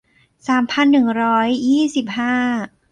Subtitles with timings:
[0.47, 2.35] สามพันหนึ่งร้อยยี่สิบห้า